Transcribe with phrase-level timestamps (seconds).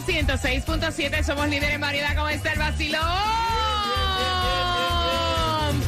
[0.00, 2.14] Sol 106.7 somos líderes en variedad.
[2.14, 3.02] ¿Cómo está el vacilón?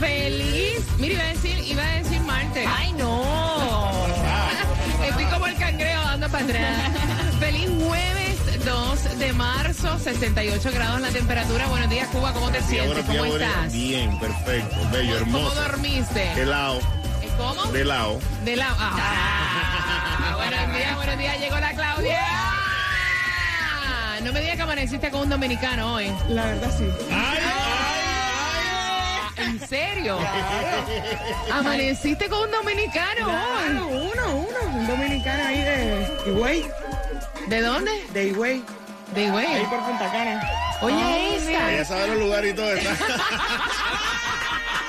[0.00, 0.80] ¡Feliz!
[0.98, 2.66] Mira, iba a decir, iba a decir Marte.
[2.66, 3.22] ¡Ay, no!
[5.06, 6.90] Estoy como el cangrejo dando para atrás.
[7.40, 9.98] ¡Feliz jueves 2 de marzo!
[9.98, 11.66] 68 grados la temperatura.
[11.68, 12.32] Buenos días, Cuba.
[12.32, 12.94] ¿Cómo te sientes?
[13.06, 13.50] Días, ¿Cómo días.
[13.50, 13.72] estás?
[13.72, 15.62] Bien, perfecto, bello, ¿Cómo hermoso.
[15.62, 16.34] dormiste?
[16.34, 16.78] De lado,
[17.22, 17.64] ¿Eh, ¿Cómo?
[17.72, 18.18] de lado.
[18.44, 18.66] De la...
[18.78, 20.34] Ah.
[20.36, 21.38] buenos días, buenos días.
[21.40, 22.51] Llegó la Claudia.
[24.24, 26.12] No me digas que amaneciste con un dominicano hoy.
[26.28, 26.84] La verdad sí.
[29.36, 30.18] ¿En serio?
[31.52, 34.10] ¿Amaneciste con un dominicano Claro, hoy?
[34.14, 34.78] uno, uno.
[34.78, 36.66] Un dominicano ahí de Higüey.
[37.48, 37.90] ¿De dónde?
[38.12, 38.62] De Higüey.
[39.14, 39.64] De Ahí güey.
[39.66, 40.48] por Punta Cana.
[40.80, 41.72] Oye, esa.
[41.72, 42.88] Ella sabe los lugares y todo eso.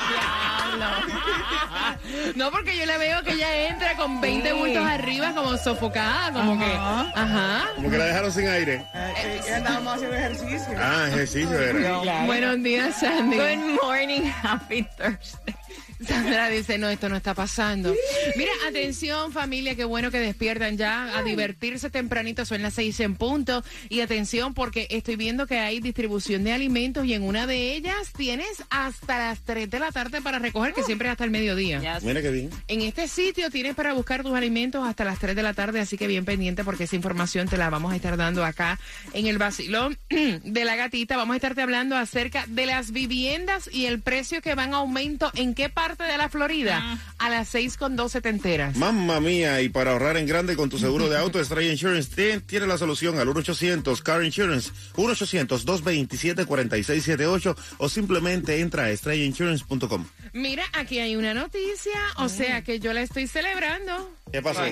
[2.36, 6.58] No, porque yo le veo que ella entra con 20 bultos arriba como sofocada, como
[6.58, 6.66] que...
[6.66, 7.64] Ajá.
[7.76, 8.86] Como que la dejaron sin aire.
[8.94, 10.76] Eh, eh, ya estábamos haciendo ejercicio.
[10.78, 12.02] Ah, ejercicio era.
[12.02, 12.26] Claro.
[12.26, 13.38] Buenos días, Sandy.
[13.38, 15.56] Good morning, happy Thursday.
[16.08, 17.94] Sandra dice, no, esto no está pasando.
[18.36, 23.16] Mira, atención familia, qué bueno que despiertan ya a divertirse tempranito, son las seis en
[23.16, 23.64] punto.
[23.90, 28.12] Y atención porque estoy viendo que hay distribución de alimentos y en una de ellas
[28.16, 31.80] tienes hasta las 3 de la tarde para recoger, que siempre es hasta el mediodía.
[31.80, 32.04] Yes.
[32.04, 32.50] Mira qué bien.
[32.67, 35.98] En este sitio tienes para buscar tus alimentos hasta las 3 de la tarde, así
[35.98, 38.80] que bien pendiente porque esa información te la vamos a estar dando acá
[39.14, 41.17] en el vacilón de la gatita.
[41.17, 45.32] Vamos a estarte hablando acerca de las viviendas y el precio que van a aumento
[45.36, 46.98] en qué parte de la Florida.
[47.20, 48.76] A las 6 con 12 te enteras.
[48.76, 52.39] Mamma mía, y para ahorrar en grande con tu seguro de auto, Stray Insurance tiene,
[52.42, 60.05] tiene la solución al 1-800 Car Insurance, 1-800-227-4678 o simplemente entra a strayinsurance.com.
[60.33, 64.11] Mira, aquí hay una noticia, o sea que yo la estoy celebrando.
[64.32, 64.64] ¿Qué pasó?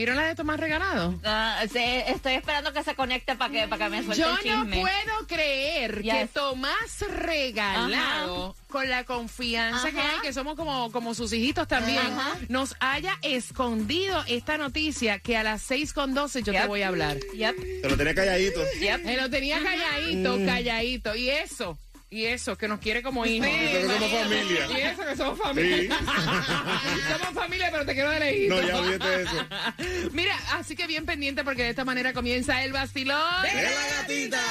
[0.00, 1.20] ¿Vieron la de Tomás Regalado?
[1.24, 4.70] Ah, sí, estoy esperando que se conecte para que, para que me suelte Yo el
[4.70, 5.49] no puedo creer
[5.88, 6.30] que Yes.
[6.32, 12.36] Tomás Regalado, con la confianza que hay, que somos como, como sus hijitos también, Ajá.
[12.48, 16.88] nos haya escondido esta noticia que a las 6 con 12 yo te voy a
[16.88, 17.18] hablar.
[17.34, 18.60] Yep, Te lo tenía calladito.
[18.80, 19.04] yep.
[19.04, 21.14] Me lo tenía calladito, calladito.
[21.16, 21.78] Y eso,
[22.12, 23.48] y eso, que nos quiere como hijos.
[23.48, 24.66] Porque somos familia.
[24.68, 25.98] Y eso, que somos familia.
[27.18, 28.60] somos familia, pero te quiero de lejito.
[28.60, 30.10] No, ya olvídate eso.
[30.12, 33.42] Mira, así que bien pendiente porque de esta manera comienza el vacilón.
[33.42, 34.42] ¡De la gatita!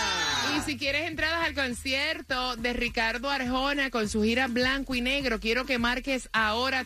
[0.58, 5.42] Y si quieres entradas al concierto de Ricardo Arjona con su gira blanco y negro,
[5.42, 6.86] quiero que marques ahora.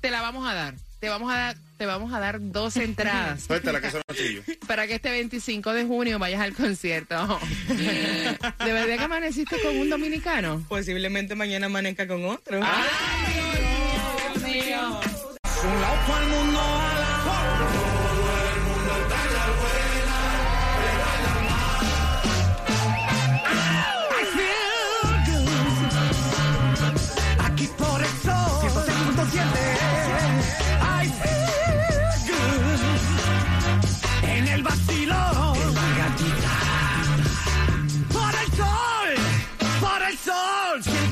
[0.00, 0.74] Te la vamos a dar.
[1.04, 4.00] Te vamos a dar, te vamos a dar dos entradas Suéltala que son
[4.66, 7.38] para que este 25 de junio vayas al concierto.
[7.68, 10.64] ¿De verdad que amaneciste con un dominicano?
[10.66, 12.58] Posiblemente mañana amanezca con otro.
[12.58, 15.00] Dios mío.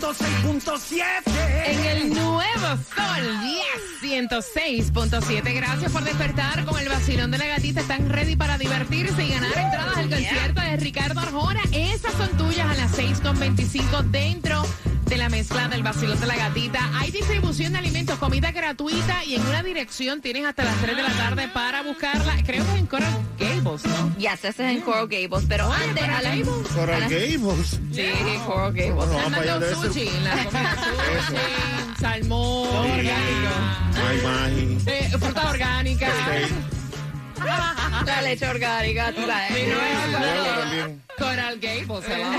[0.03, 1.03] 106.7
[1.65, 3.41] En el nuevo Sol
[4.03, 5.55] 10, 106.7.
[5.55, 7.83] Gracias por despertar con el vacilón de la gatita.
[7.83, 11.61] Están ready para divertirse y ganar entradas al concierto de Ricardo Arjona.
[11.71, 14.65] Esas son tuyas a las 6.25 dentro
[15.13, 16.89] de la mezcla del vacilón de la gatita.
[16.95, 21.03] Hay distribución de alimentos, comida gratuita y en una dirección tienes hasta las 3 de
[21.03, 22.33] la tarde para buscarla.
[22.47, 24.17] Creo que es en Coral Gables, ¿no?
[24.17, 26.03] Yes, ese es en Coral Gables, pero Oye, antes...
[26.03, 26.69] Coral a la- Gables.
[26.75, 27.81] Coral Gables.
[27.93, 28.11] Sí,
[28.47, 28.95] Coral Gables.
[28.95, 30.77] Bueno, sushi, la comida
[31.29, 32.69] sushi, salmón,
[33.95, 34.79] Ay, magi.
[34.87, 36.07] eh, fruta orgánica.
[38.07, 39.51] La leche orgánica, tú sabes.
[39.53, 40.91] Mi nueva.
[41.19, 42.05] Coral Gables.
[42.05, 42.31] se va.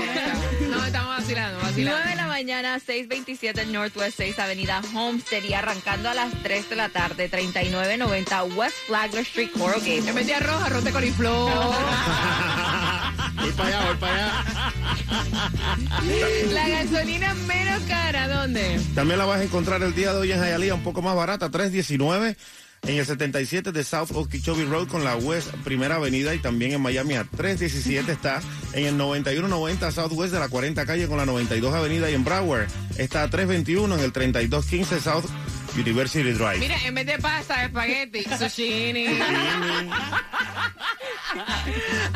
[0.68, 2.08] No, estamos vacilando, 9 vacilando.
[2.08, 6.88] de la mañana, 627 Northwest 6 Avenida Homestead y arrancando a las 3 de la
[6.90, 10.06] tarde, 3990 West Flagler Street, Coral Gables.
[10.06, 11.50] En vez de arroz, arroz de coliflor.
[13.36, 14.44] Voy para allá, voy para allá.
[16.52, 18.80] La gasolina menos cara, ¿dónde?
[18.94, 21.50] También la vas a encontrar el día de hoy en Hialeah, un poco más barata,
[21.50, 22.36] 319.
[22.86, 26.82] En el 77 de South Okeechobee Road con la West Primera Avenida y también en
[26.82, 28.42] Miami a 317 está.
[28.74, 32.68] En el 9190 Southwest de la 40 calle con la 92 Avenida y en Broward
[32.98, 35.24] está a 321 en el 3215 South
[35.76, 36.58] University Drive.
[36.58, 39.06] Mira, en vez de pasta, espagueti, sushini.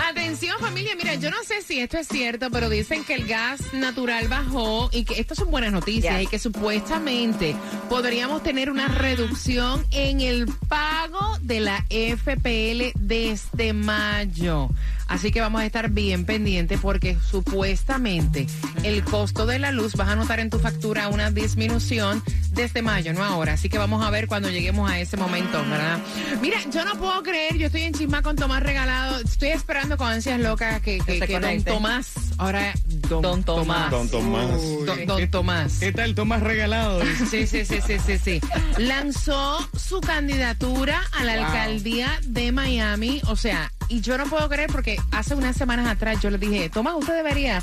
[0.09, 3.73] Atención familia, mira, yo no sé si esto es cierto, pero dicen que el gas
[3.73, 7.55] natural bajó y que estas son buenas noticias y que supuestamente
[7.89, 14.69] podríamos tener una reducción en el pago de la FPL desde mayo.
[15.09, 18.47] Así que vamos a estar bien pendientes porque supuestamente
[18.85, 22.23] el costo de la luz vas a notar en tu factura una disminución
[22.53, 23.55] desde mayo, no ahora.
[23.55, 25.99] Así que vamos a ver cuando lleguemos a ese momento, ¿verdad?
[26.43, 29.19] Mira, yo no puedo creer, yo estoy en chisma con Tomás Regalado.
[29.19, 31.71] Estoy esperando con ansias locas que, que, Que se que don conecte.
[31.71, 32.73] Tomás, ahora
[33.09, 33.91] don, Don Tomás.
[33.91, 34.49] Don Tomás.
[34.87, 35.79] Don, don Tomás.
[35.81, 36.15] ¿Qué tal?
[36.15, 37.01] Tomas regalado.
[37.31, 38.41] Sí, sí, sí, sí, sí, sí.
[38.79, 41.45] Lanzó su candidatura a la Wow.
[41.45, 43.21] alcaldía de Miami.
[43.27, 46.69] O sea, y yo no puedo creer porque hace unas semanas atrás yo le dije,
[46.71, 47.63] Tomás, usted debería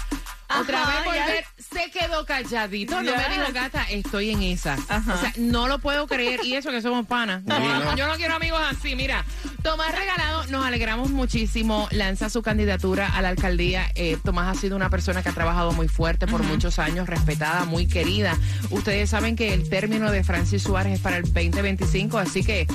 [0.49, 1.45] otra Ajá, vez volver.
[1.57, 3.01] Se quedó calladito.
[3.01, 4.77] No me dijo, gata, estoy en esa.
[4.87, 5.13] Ajá.
[5.13, 6.41] O sea, no lo puedo creer.
[6.43, 7.41] Y eso que somos panas.
[7.43, 7.95] Sí, no.
[7.95, 8.95] Yo no quiero amigos así.
[8.95, 9.25] Mira,
[9.63, 11.87] Tomás Regalado, nos alegramos muchísimo.
[11.91, 13.91] Lanza su candidatura a la alcaldía.
[13.95, 17.65] Eh, Tomás ha sido una persona que ha trabajado muy fuerte por muchos años, respetada,
[17.65, 18.37] muy querida.
[18.69, 22.67] Ustedes saben que el término de Francis Suárez es para el 2025, así que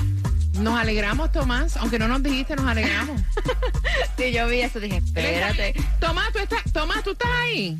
[0.61, 1.77] nos alegramos, Tomás.
[1.77, 3.21] Aunque no nos dijiste, nos alegramos.
[4.17, 5.73] Sí, yo vi eso, dije, espérate.
[5.99, 7.79] Tomás, ¿tú estás, Tomás, ¿tú estás ahí?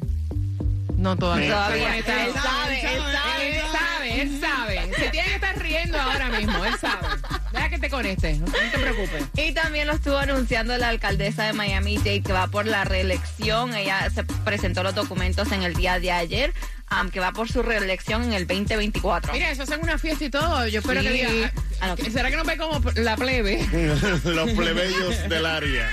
[0.97, 1.51] No, todavía.
[1.51, 1.97] Todavía.
[1.97, 3.51] Está Él sabe, él sabe.
[3.51, 4.95] Él sabe, él sabe.
[4.95, 7.07] Se tiene que estar riendo ahora mismo, él sabe.
[7.71, 9.23] Que te conecte, no te preocupes.
[9.37, 13.73] Y también lo estuvo anunciando la alcaldesa de Miami Dade que va por la reelección.
[13.73, 16.53] Ella se presentó los documentos en el día de ayer,
[16.87, 19.31] am, que va por su reelección en el 2024.
[19.31, 20.67] Mira, eso hacen una fiesta y todo.
[20.67, 21.07] Yo espero Sí.
[21.07, 21.53] que diga.
[21.79, 22.11] Ah, no.
[22.11, 23.65] ¿Será que no ve como la plebe?
[24.25, 25.89] Los plebeyos del área.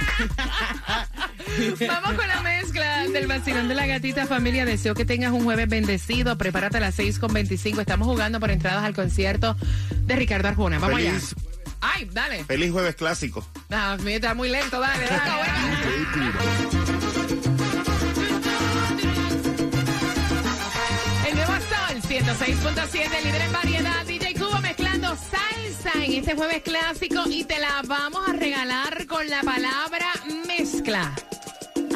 [1.88, 4.64] Vamos con la mezcla del vacilón de la gatita familia.
[4.64, 6.36] Deseo que tengas un jueves bendecido.
[6.36, 7.80] Prepárate a las 6 con 25.
[7.80, 9.56] Estamos jugando por entradas al concierto
[10.06, 10.78] de Ricardo Arjona.
[10.80, 11.47] Vamos Feliz, allá.
[11.80, 12.44] Ay, dale.
[12.44, 13.46] feliz jueves clásico.
[13.68, 14.80] No, mío está muy lento.
[14.80, 16.78] Dale, dale.
[21.28, 24.04] El nuevo Sol 106.7, líder en variedad.
[24.06, 29.28] DJ Cubo mezclando salsa en este jueves clásico y te la vamos a regalar con
[29.28, 30.06] la palabra
[30.46, 31.14] mezcla.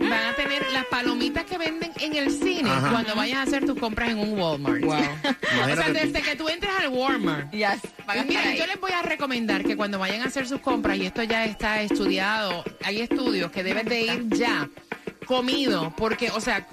[0.00, 2.90] Van a tener las palomitas que venden en el cine Ajá.
[2.90, 4.82] cuando vayas a hacer tus compras en un Walmart.
[4.82, 4.96] Wow.
[5.62, 7.52] O sea, desde que tú entres al Walmart.
[7.52, 11.06] Estar Mira, yo les voy a recomendar que cuando vayan a hacer sus compras, y
[11.06, 14.68] esto ya está estudiado, hay estudios que deben de ir ya
[15.26, 16.66] comido, porque, o sea,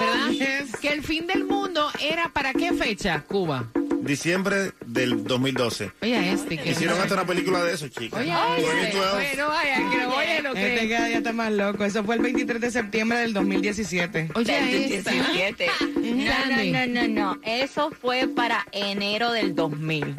[0.00, 0.30] ¿verdad?
[0.30, 0.76] Yes.
[0.76, 3.70] Que el fin del mundo era para qué fecha, Cuba.
[4.02, 5.92] Diciembre del 2012.
[6.02, 8.20] Oye, este que Hicieron hasta una película de eso, chicas.
[8.20, 8.82] Oye, 2012.
[8.82, 10.88] este, bueno, vaya, que oye lo Este que.
[10.90, 11.84] cada día está más loco.
[11.84, 14.30] Eso fue el 23 de septiembre del 2017.
[14.34, 15.10] Oye, Del esta.
[15.12, 15.66] 17.
[15.94, 17.40] No, no, no, no, no.
[17.44, 20.16] Eso fue para enero del 2000.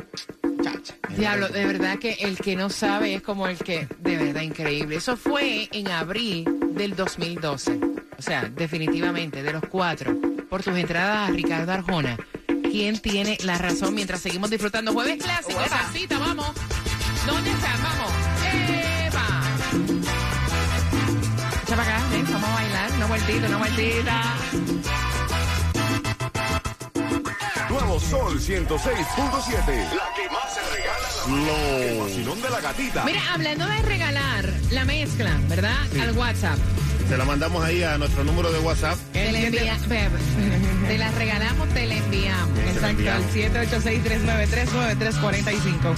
[1.18, 4.96] Diablo, de verdad que el que no sabe es como el que, de verdad, increíble.
[4.96, 7.80] Eso fue en abril del 2012.
[8.18, 10.16] O sea, definitivamente, de los cuatro,
[10.50, 12.18] por tus entradas a Ricardo Arjona.
[12.48, 15.60] ¿Quién tiene la razón mientras seguimos disfrutando Jueves Clásico?
[15.68, 16.52] Salsita, vamos.
[17.28, 17.84] ¿Dónde están?
[17.84, 18.12] Vamos.
[19.06, 19.44] ¡Eva!
[21.64, 22.92] Echa para acá, ven, vamos a bailar.
[22.94, 24.36] Una vueltita, una vueltita.
[28.10, 29.94] Sol 106.7.
[29.96, 33.04] La que más se regala la El vacilón de la gatita.
[33.06, 35.78] Mira, hablando de regalar la mezcla, ¿verdad?
[36.02, 36.58] Al WhatsApp.
[37.10, 38.98] Se la mandamos ahí a nuestro número de WhatsApp.
[39.12, 39.78] Te la, envía-
[40.88, 42.58] te la regalamos, te la enviamos.
[42.60, 43.34] Exacto, al enviamos.
[43.34, 45.96] 786-393-9345.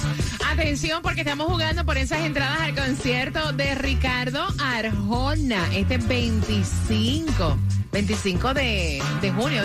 [0.58, 5.62] Atención porque estamos jugando por esas entradas al concierto de Ricardo Arjona.
[5.74, 7.58] Este 25.
[7.92, 9.62] 25 de, de junio,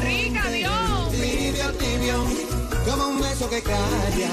[3.48, 4.28] que calla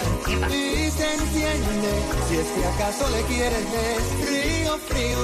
[0.49, 1.91] y se enciende.
[2.29, 5.17] Si es que acaso le quieres ver, frío, frío,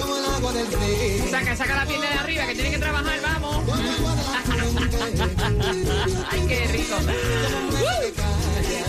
[0.00, 1.30] como el agua del río.
[1.30, 3.64] Saca, saca la pierna de arriba que tiene que trabajar, vamos.
[6.30, 6.96] Ay, qué rico.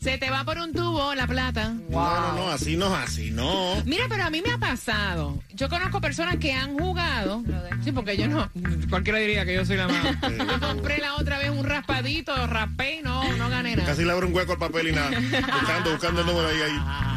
[0.00, 1.72] se te va por un tubo la plata.
[1.88, 3.76] No, no, no, así no, así no.
[3.86, 5.42] Mira, pero a mí me ha pasado.
[5.54, 7.42] Yo conozco personas que han jugado.
[7.84, 8.50] Sí, porque yo no.
[8.90, 10.04] Cualquiera diría que yo soy la más.
[10.20, 13.88] Yo compré la otra vez un raspadito, raspé y no, no gané nada.
[13.88, 15.10] Casi le abro un hueco al papel y nada.
[15.10, 17.11] Buscando, buscando el número ahí, ahí.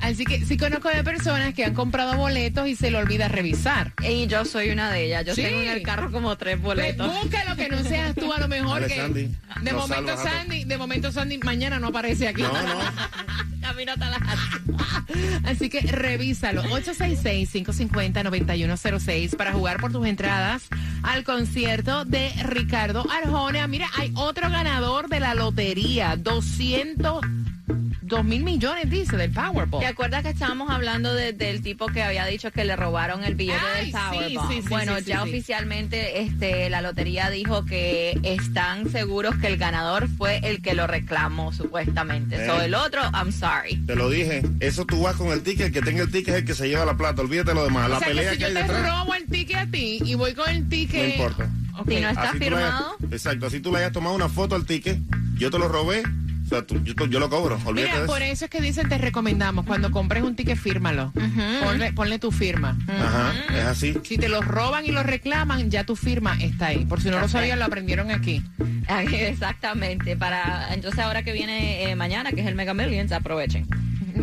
[0.00, 3.92] Así que sí conozco de personas que han comprado boletos y se le olvida revisar.
[4.08, 5.24] Y yo soy una de ellas.
[5.24, 5.42] Yo Sí.
[5.42, 7.22] tengo en el carro como tres Ve, boletos.
[7.22, 9.30] Búscalo que no seas tú a lo mejor Dale, que Sandy.
[9.62, 10.16] de momento.
[10.16, 12.42] Sandy, de momento Sandy mañana no aparece aquí.
[12.42, 12.78] No, no.
[13.60, 14.18] Camino hasta la
[15.44, 16.62] Así que revísalo.
[16.64, 20.64] 866-550-9106 para jugar por tus entradas
[21.02, 23.66] al concierto de Ricardo Arjona.
[23.66, 26.16] Mira, hay otro ganador de la lotería.
[26.16, 27.20] 200
[28.06, 29.80] Dos mil millones, dice, del Powerball.
[29.80, 33.34] ¿Te acuerdas que estábamos hablando de- del tipo que había dicho que le robaron el
[33.34, 33.92] billete Ay, del sí,
[34.36, 34.48] Powerball?
[34.54, 35.28] sí, sí, bueno, sí, ya sí.
[35.30, 40.86] oficialmente este, la lotería dijo que están seguros que el ganador fue el que lo
[40.86, 42.44] reclamó, supuestamente.
[42.44, 42.46] Eh.
[42.46, 43.76] So, el otro, I'm sorry.
[43.86, 46.40] Te lo dije, eso tú vas con el ticket, el que tenga el ticket es
[46.40, 48.40] el que se lleva la plata, olvídate lo demás, la sea, pelea que si que
[48.42, 48.98] yo hay te detrás.
[49.00, 51.00] robo el ticket a ti y voy con el ticket...
[51.02, 51.50] No importa.
[51.78, 51.88] Ok.
[51.88, 52.96] Si no está Así hayas- firmado.
[53.10, 54.98] exacto, así tú le hayas tomado una foto al ticket,
[55.38, 56.02] yo te lo robé,
[56.54, 58.44] sea, tú- yo, yo lo cobro, olvídate Mira, de por eso.
[58.46, 61.12] es que dicen, te recomendamos, cuando compres un ticket, fírmalo.
[61.62, 62.76] ponle, ponle tu firma.
[62.88, 63.94] Ajá, es así.
[64.04, 66.84] Si te lo roban y lo reclaman, ya tu firma está ahí.
[66.84, 68.42] Por si no lo sabían, lo aprendieron aquí.
[69.12, 73.66] Exactamente, para entonces ahora que viene eh, mañana, que es el Mega Millions, aprovechen.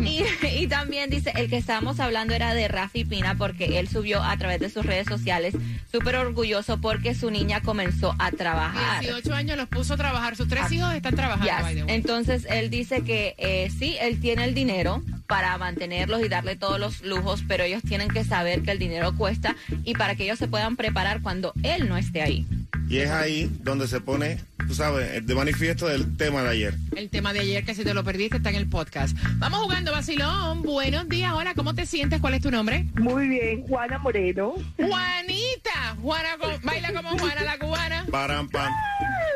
[0.06, 0.24] Y,
[0.58, 4.36] y también dice, el que estábamos hablando era de Rafi Pina porque él subió a
[4.36, 5.54] través de sus redes sociales
[5.90, 9.00] súper orgulloso porque su niña comenzó a trabajar.
[9.00, 10.36] 18 años los puso a trabajar.
[10.36, 11.46] Sus tres hijos están trabajando.
[11.46, 11.62] Yes.
[11.62, 11.94] by the way.
[11.94, 16.78] Entonces él dice que eh, sí, él tiene el dinero para mantenerlos y darle todos
[16.78, 20.38] los lujos, pero ellos tienen que saber que el dinero cuesta y para que ellos
[20.38, 22.46] se puedan preparar cuando él no esté ahí.
[22.92, 26.74] Y es ahí donde se pone, tú sabes, de manifiesto del tema de ayer.
[26.94, 29.16] El tema de ayer, que si te lo perdiste, está en el podcast.
[29.36, 30.60] Vamos jugando, Basilón.
[30.60, 31.32] Buenos días.
[31.32, 32.20] Hola, ¿cómo te sientes?
[32.20, 32.84] ¿Cuál es tu nombre?
[33.00, 34.56] Muy bien, Juana Moreno.
[34.76, 35.96] Juanita.
[36.02, 38.04] Juana baila como Juana la cubana.
[38.10, 38.70] Param, pam.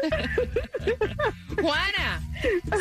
[1.60, 2.20] Juana,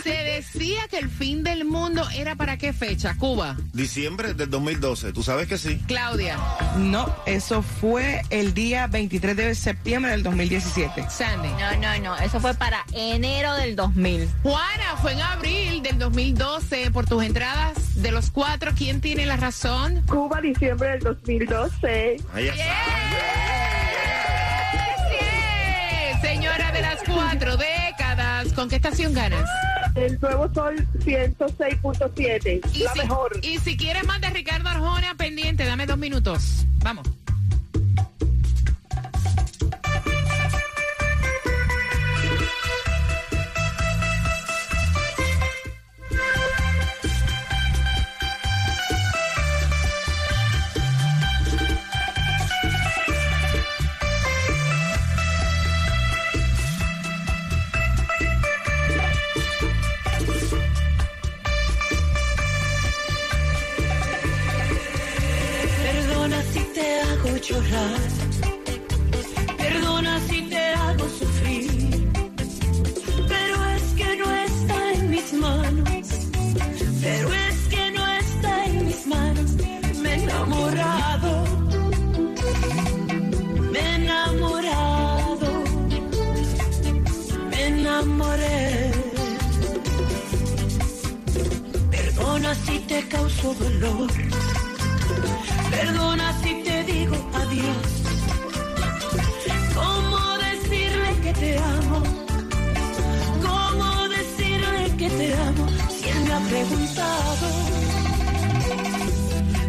[0.04, 3.16] se decía que el fin del mundo era para qué fecha?
[3.18, 3.56] Cuba.
[3.74, 5.82] Diciembre del 2012, tú sabes que sí.
[5.88, 6.38] Claudia.
[6.78, 11.10] No, eso fue el día 23 de septiembre del 2017.
[11.10, 11.50] Sandy.
[11.50, 14.30] No, no, no, eso fue para enero del 2000.
[14.44, 18.72] Juana, fue en abril del 2012 por tus entradas de los cuatro.
[18.78, 20.04] ¿Quién tiene la razón?
[20.08, 22.18] Cuba, diciembre del 2012.
[22.34, 23.55] Ahí está.
[26.26, 29.48] Señora de las cuatro décadas, ¿con qué estación ganas?
[29.94, 32.62] El Nuevo Sol 106.7.
[32.74, 33.40] Y La si, mejor.
[33.44, 36.66] Y si quieres más de Ricardo Arjona, pendiente, dame dos minutos.
[36.84, 37.08] Vamos.
[67.48, 68.00] Llorar.
[69.58, 72.10] Perdona si te hago sufrir.
[73.28, 75.90] Pero es que no está en mis manos.
[77.02, 79.52] Pero es que no está en mis manos.
[80.02, 81.32] Me he enamorado.
[83.72, 85.50] Me he enamorado.
[87.50, 88.92] Me enamoré.
[91.92, 94.12] Perdona si te causo dolor.
[95.72, 97.16] Perdona si te digo
[99.74, 102.04] ¿Cómo decirle que te amo?
[103.48, 105.68] ¿Cómo decirle que te amo?
[105.90, 107.48] Si él me ha preguntado,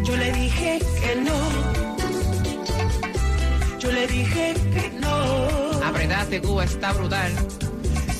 [0.03, 1.39] yo le dije que no.
[3.79, 5.17] Yo le dije que no.
[5.85, 7.31] Apretate, Cuba, está brutal.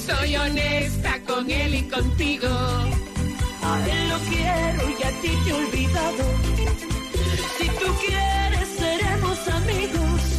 [0.05, 2.47] Soy honesta con él y contigo.
[2.47, 6.23] A él lo quiero y a ti te he olvidado.
[7.57, 8.56] Si tú quieres,
[9.49, 10.36] amigos.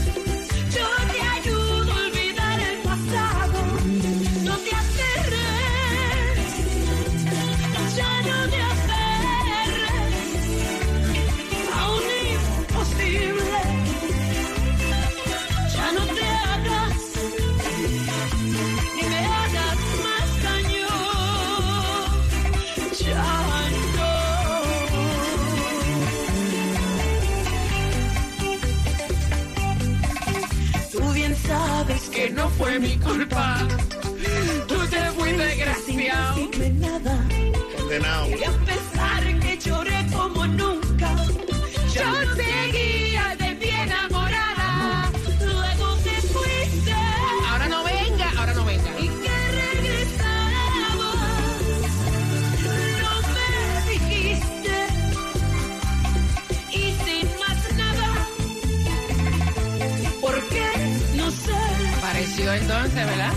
[62.58, 63.32] Entonces, ¿verdad?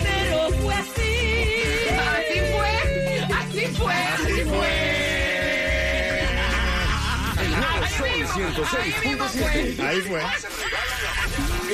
[0.00, 1.14] pero fue así.
[2.14, 2.72] Así fue,
[3.36, 4.72] así fue, así fue.
[7.44, 9.40] El nuevo Sol Ahí mismo fue.
[9.40, 9.86] 106.7.
[9.86, 10.22] Ahí fue.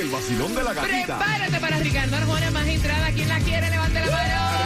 [0.01, 1.19] El vacilón de la gatita.
[1.19, 3.13] Prepárate para Ricardo Arjona, más entrada.
[3.13, 3.71] ¿Quién la quiere?
[3.71, 4.60] Levante la mano.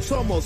[0.03, 0.44] Somos